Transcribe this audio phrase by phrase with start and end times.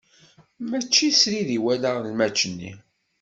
[0.69, 2.71] Mačči srid i walaɣ lmač-nni.